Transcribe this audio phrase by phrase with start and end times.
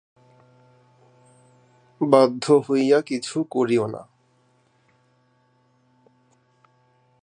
[2.01, 4.01] বাধ্য হইয়া কিছু করিও না।